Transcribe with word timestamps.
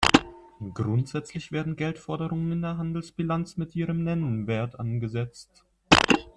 Grundsätzlich 0.73 1.51
werden 1.51 1.75
Geldforderungen 1.75 2.53
in 2.53 2.61
der 2.63 2.77
Handelsbilanz 2.79 3.57
mit 3.57 3.75
ihrem 3.75 4.03
Nennwert 4.03 4.79
angesetzt. 4.79 5.63